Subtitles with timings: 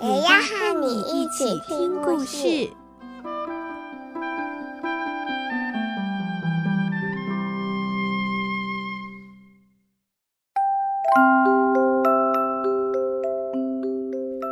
[0.00, 2.70] 也要和你一起听故事。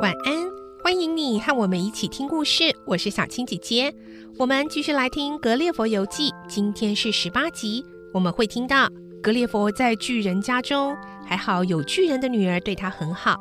[0.01, 0.35] 晚安，
[0.83, 2.65] 欢迎你和我们一起听故事。
[2.85, 3.95] 我是小青姐姐，
[4.41, 7.85] 我们继续来听《格列佛游记》，今天是十八集。
[8.13, 8.89] 我们会听到
[9.23, 13.37] 格列佛在巨人家中，还好有巨人的女儿对他很好，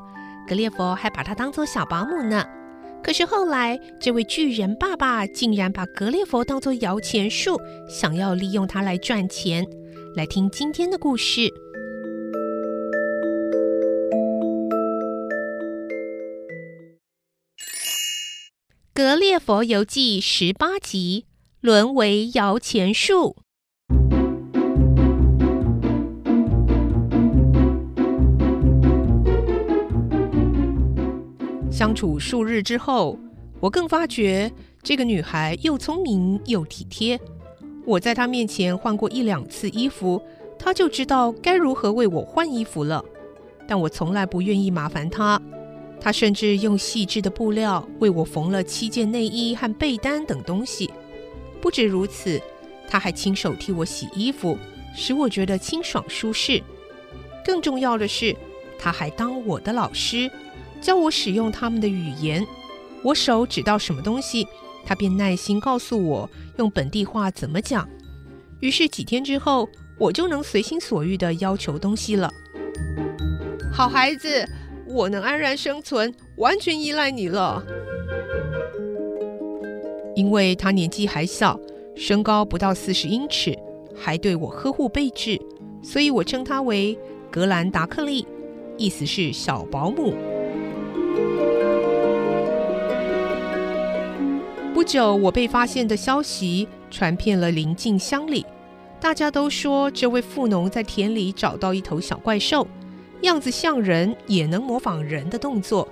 [0.48, 2.46] 格列佛还把他当做小保姆呢。
[3.04, 9.66] 可是后来，这位巨人爸爸竟然把格列佛当做摇钱树，想要利用他来赚钱。
[10.16, 11.42] 来听今天的故事。
[18.94, 21.26] 《格列佛游记》十八集，
[21.60, 23.36] 沦为摇钱树。
[31.76, 33.20] 相处数日之后，
[33.60, 34.50] 我更发觉
[34.82, 37.20] 这个女孩又聪明又体贴。
[37.86, 40.22] 我在她面前换过一两次衣服，
[40.58, 43.04] 她就知道该如何为我换衣服了。
[43.68, 45.38] 但我从来不愿意麻烦她。
[46.00, 50.90] 她甚至用细致的布料为我缝了七件内衣和被单等东西。
[51.60, 52.42] 不止如此，
[52.88, 54.58] 她还亲手替我洗衣服，
[54.96, 56.64] 使我觉得清爽舒适。
[57.44, 58.34] 更重要的是，
[58.80, 60.32] 她还当我的老师，
[60.86, 62.46] 教我使用他们的语言。
[63.02, 64.48] 我手指到什么东西，
[64.86, 67.90] 他便耐心告诉我用本地话怎么讲。
[68.60, 72.32] 于是几天之后，我就能随心所欲地要求东西了。
[73.74, 74.48] 好孩子。
[74.88, 77.62] 我能安然生存，完全依赖你了。
[80.16, 81.60] 因为他年纪还小，
[81.96, 83.58] 身高不到四十英尺，
[83.96, 85.42] 还对我呵护备至，
[85.82, 86.98] 所以我称他为
[87.32, 88.26] 格兰达克利，
[88.78, 90.14] 意思是小保姆。
[94.74, 98.46] 不久，我被发现的消息传遍了邻近乡里，
[99.00, 102.68] 大家都说这位富农在田里找到一头小怪兽。
[103.22, 105.88] 样子像人，也能模仿人的动作，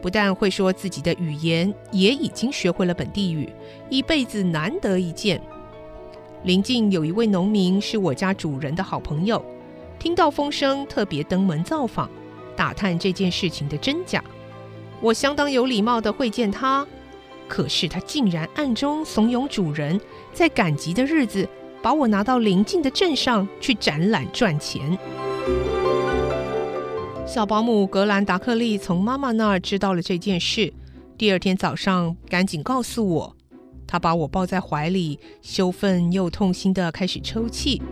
[0.00, 3.48] 不但会说自己的语言，也已经学会了本地语，
[3.88, 5.40] 一辈子难得一见。
[6.42, 9.44] 邻近有一位农民是我家主人的好朋友，
[10.00, 12.10] 听到风声，特别登门造访，
[12.56, 14.24] 打探这件事情的真假。
[15.02, 16.86] 我相当有礼貌地会见他，
[17.48, 20.00] 可是他竟然暗中怂恿主人，
[20.32, 21.48] 在赶集的日子，
[21.82, 24.96] 把我拿到邻近的镇上去展览赚钱。
[27.26, 30.72] 小保姆格兰达克利从妈妈那儿知道了这件事，
[31.18, 33.36] 第二天早上赶紧告诉我。
[33.88, 37.82] 她把我抱在怀里，羞愤又痛心地开始抽泣。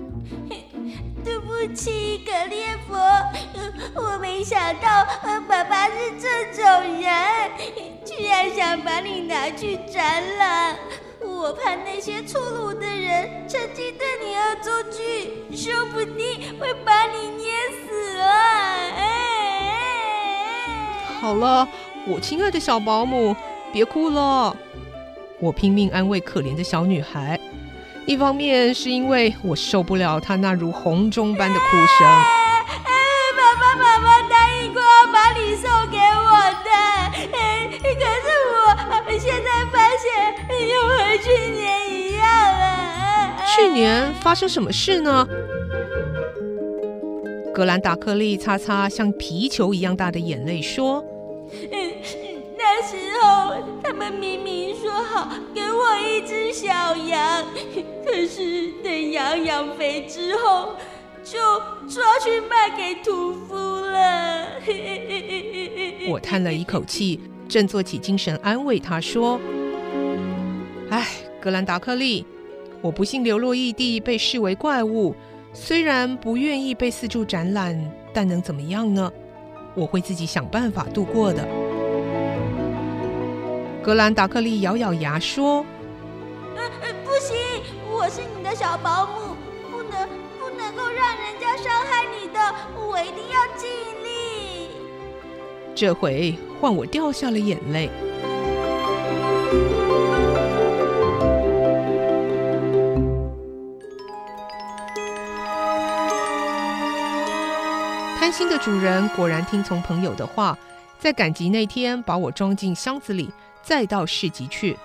[1.60, 2.96] 对不起，格列佛，
[3.94, 5.06] 我没想到
[5.46, 6.64] 爸爸是这种
[6.98, 7.12] 人，
[8.02, 10.74] 居然想把你拿去展览。
[11.20, 17.52] 我怕那些粗鲁的人趁机对你恶作剧，说不定会把你捏
[17.84, 18.24] 死了。
[21.20, 21.68] 好了，
[22.06, 23.36] 我亲爱的小保姆，
[23.70, 24.56] 别哭了。
[25.38, 27.38] 我拼命安慰可怜的小女孩，
[28.06, 32.06] 一方面是因为我受不了他那如洪钟般的哭声。
[33.36, 36.30] 爸爸妈妈答应过要把你送给我
[36.64, 36.70] 的，
[37.38, 40.04] 哎，可是我现在发现
[40.68, 42.22] 又和去年一样
[42.58, 43.36] 了。
[43.46, 45.26] 去年发生什么事呢？
[47.54, 51.04] 格兰达克利擦擦像皮球一样大的眼泪说
[52.62, 57.42] ：“那时候他们明明说好给我一只小羊，
[58.04, 60.76] 可是等羊养肥之后，
[61.24, 61.38] 就
[61.88, 64.46] 抓去卖给屠夫了。
[66.10, 67.18] ”我叹了一口气，
[67.48, 69.40] 振作起精神安慰他说
[70.90, 71.06] ：“哎，
[71.40, 72.26] 格兰达克利，
[72.82, 75.14] 我不幸流落异地，被视为怪物。”
[75.52, 77.76] 虽然不愿意被四处展览，
[78.12, 79.10] 但能怎么样呢？
[79.74, 81.48] 我会自己想办法度过的。
[83.90, 85.66] 格兰达克利咬咬牙说
[86.54, 87.36] ：“呃呃，不行，
[87.90, 89.34] 我是你的小保姆，
[89.68, 90.08] 不能
[90.38, 92.38] 不能够让人家伤害你的，
[92.76, 93.68] 我一定要尽
[94.04, 94.70] 力。”
[95.74, 97.90] 这回换我掉下了眼泪。
[108.20, 110.56] 贪心的主人果然听从朋友的话，
[111.00, 113.28] 在赶集那天把我装进箱子里，
[113.62, 114.76] 再到市集去。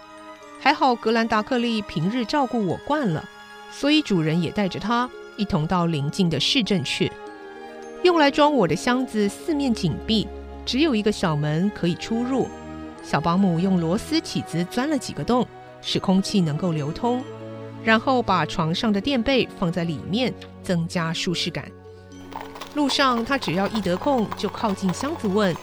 [0.59, 3.23] 还好格兰达克利平日照顾我惯了，
[3.71, 7.11] 所以主人也带着他一同到邻近的市镇去。
[8.03, 10.27] 用来装我的箱子四面紧闭，
[10.65, 12.47] 只有一个小门可以出入。
[13.03, 15.45] 小保姆用螺丝起子钻了几个洞，
[15.81, 17.23] 使空气能够流通，
[17.83, 20.33] 然后把床上的垫被放在里面，
[20.63, 21.65] 增加舒适感。
[22.73, 25.55] 路上，他只要一得空，就靠近箱子问：“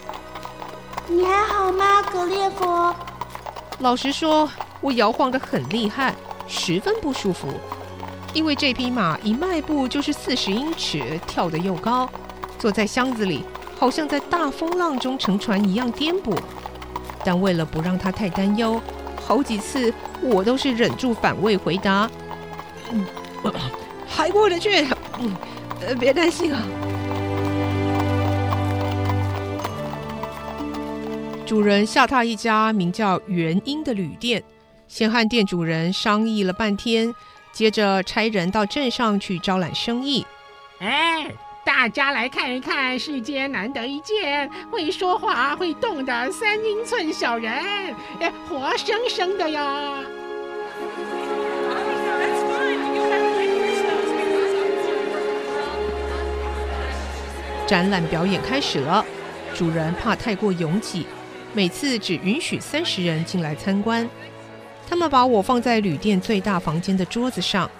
[1.09, 2.95] 你还好吗，格列佛？”
[3.81, 4.49] 老实说，
[4.81, 6.15] 我摇晃得很厉害，
[6.47, 7.49] 十分不舒服。
[8.33, 12.09] 因为这匹马一迈步就是四十英尺，跳得又高，
[12.59, 13.45] 坐在箱子里，
[13.79, 16.39] 好像在大风浪中乘船一样颠簸。
[17.25, 18.81] 但为了不让他太担忧，
[19.27, 22.11] 好几次我都是忍住反胃回答
[22.91, 23.05] ：“嗯，
[24.09, 24.87] 还过得去，
[25.19, 25.37] 嗯，
[25.99, 26.63] 别担心啊。”
[31.53, 34.43] 主人下榻一家名叫元英的旅店，
[34.89, 37.15] 先和店主人商议了半天，
[37.53, 40.25] 接着差人到镇上去招揽生意。
[40.79, 41.31] 哎，
[41.63, 47.53] 大家来看一看，世间难得一见会说话会动的三英寸小人，
[48.19, 49.95] 哎，活生生的呀！
[57.67, 59.05] 展览表演开始了，
[59.55, 61.07] 主人怕太过拥挤。
[61.55, 64.09] 每次只允许三十人进来参观。
[64.89, 67.71] 他们把我放在旅店最大房间的桌子上，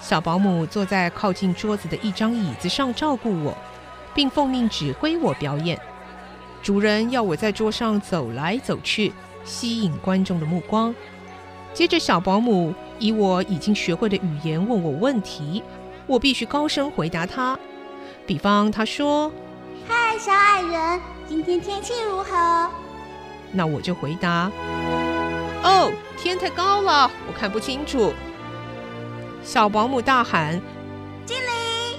[0.00, 3.56] 小保姆坐在靠近桌子的一张椅子上照顾我，
[4.14, 5.78] 并奉命指挥我表演。
[6.62, 9.12] 主人要我在桌上走来走去，
[9.44, 10.94] 吸引观众的目光。
[11.72, 15.62] 接着，小保姆以我已经学会的语言问我问题，
[16.06, 17.58] 我必须高声回答他。
[18.26, 19.30] 比方，他说
[19.86, 22.70] ：“嗨，小矮人，今天天气如何？”
[23.56, 24.50] 那我就回答
[25.64, 28.12] ：“哦，天太高了，我看不清楚。”
[29.42, 30.60] 小保姆大喊
[31.24, 31.98] ：“敬礼！”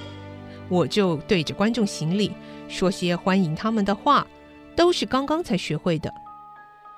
[0.70, 2.32] 我就对着观众行礼，
[2.68, 4.28] 说些欢迎他们的话，
[4.76, 6.14] 都是刚刚才学会的。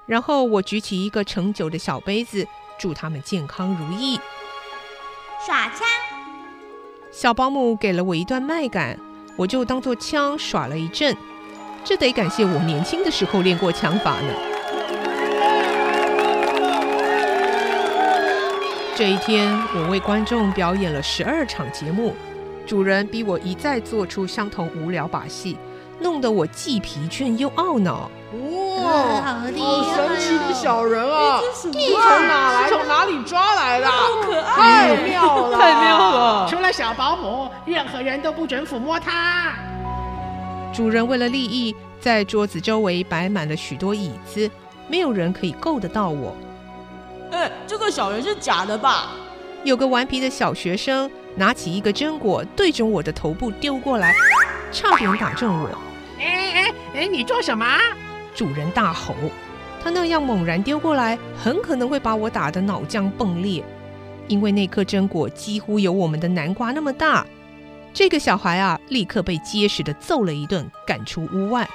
[0.05, 2.45] 然后我举起一个盛酒的小杯子，
[2.77, 4.19] 祝他们健康如意。
[5.45, 5.87] 耍枪。
[7.11, 8.97] 小保姆给了我一段麦秆，
[9.37, 11.15] 我就当做枪耍了一阵。
[11.85, 14.48] 这得感谢我年轻的时候练过枪法呢。
[18.99, 22.13] 这一天，我为观众表演了十二场节目，
[22.67, 25.57] 主人逼我一再做出相同无聊把戏，
[26.01, 28.11] 弄得我既疲倦又懊恼。
[28.83, 28.91] 哇，
[29.21, 29.47] 好
[29.95, 31.39] 神奇的小人啊！
[31.71, 32.69] 你从哪来？
[32.69, 33.87] 从哪里抓来的？
[33.87, 36.47] 好可爱，太妙了，太妙了！
[36.49, 39.53] 除了小保姆，任何人都不准抚摸它。
[40.73, 44.51] 主人为了利益，在桌子周围摆满了许多椅子，
[44.89, 46.35] 没有人可以够得到我。
[47.31, 49.09] 哎，这个小人是假的吧？
[49.63, 54.13] 有个顽皮的小学生拿起一个榛果，对准我的头部丢过来，
[54.71, 55.69] 差点打中我。
[56.17, 57.65] 哎哎哎，你做什么？
[58.33, 59.13] 主人大吼。
[59.81, 63.63] 他那样猛然丢过来，很可能会把我打得脑浆迸裂，
[64.27, 67.25] 因为那颗榛果几乎有我们的南瓜那么大。
[67.93, 71.67] 这个小孩啊，立刻被结实的揍了一顿，赶出屋外。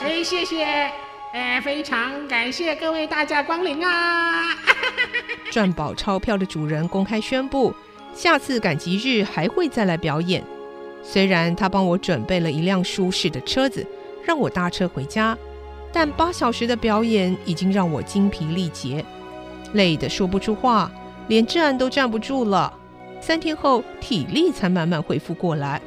[0.00, 0.90] 哎，谢谢，
[1.32, 4.56] 哎，非常感谢各位大驾光临啊！
[5.52, 7.74] 赚饱钞票的主人公开宣布，
[8.14, 10.42] 下次赶集日还会再来表演。
[11.02, 13.86] 虽然他帮我准备了一辆舒适的车子，
[14.24, 15.36] 让我搭车回家，
[15.92, 19.04] 但八小时的表演已经让我精疲力竭，
[19.74, 20.90] 累得说不出话。
[21.28, 22.72] 连站都站不住了，
[23.20, 25.78] 三天后体力才慢慢恢复过来。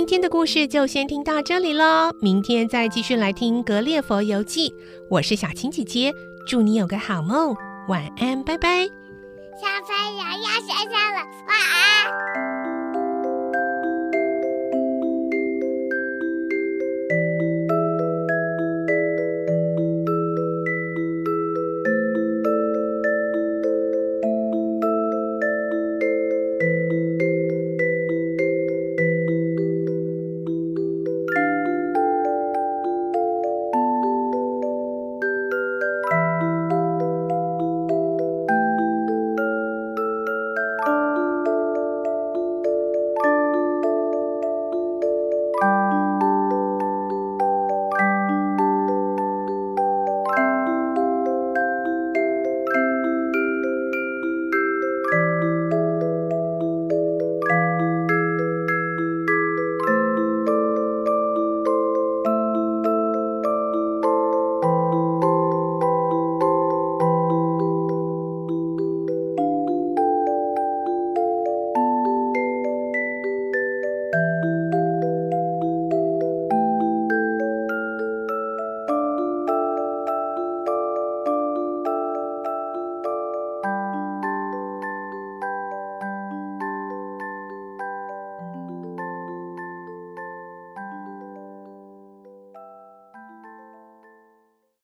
[0.00, 4.70] 今天的故事就先听到这里喽，明天再继续来听《格列佛游记》。
[5.10, 6.10] 我是小青姐姐，
[6.46, 7.54] 祝你有个好梦，
[7.86, 8.86] 晚安，拜拜。
[8.86, 11.16] 小朋友要睡觉了，
[11.46, 11.89] 晚安。